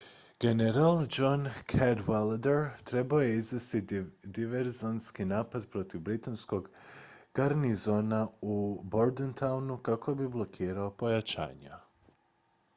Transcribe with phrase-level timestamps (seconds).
[0.43, 3.81] general john cadwalader trebao je izvesti
[4.23, 6.69] diverzantski napad protiv britanskog
[7.33, 11.79] garnizona u bordentownu kako bi blokirao pojačanja